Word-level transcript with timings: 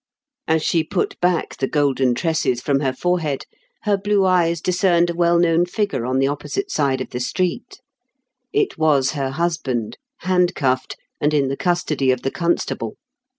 As 0.47 0.63
she 0.63 0.83
put 0.83 1.15
back 1.19 1.55
the 1.57 1.67
golden 1.67 2.15
tresses 2.15 2.59
from 2.59 2.79
her 2.79 2.91
forehead, 2.91 3.45
her 3.83 3.97
blue 3.99 4.25
eyes 4.25 4.59
discerned 4.59 5.11
a 5.11 5.13
well 5.13 5.37
known 5.37 5.63
figure 5.67 6.07
on 6.07 6.17
the 6.17 6.25
opposite 6.25 6.71
side 6.71 7.01
of 7.01 7.11
the 7.11 7.19
street. 7.19 7.79
It 8.51 8.79
was 8.79 9.11
her 9.11 9.29
husband, 9.29 9.99
handcuffed, 10.21 10.97
and 11.19 11.35
in 11.35 11.49
the 11.49 11.55
custody 11.55 12.09
of 12.09 12.23
the 12.23 12.31
constable. 12.31 12.97